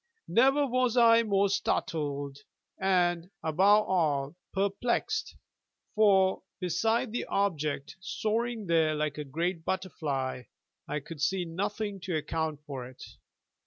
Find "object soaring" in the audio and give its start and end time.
7.25-8.65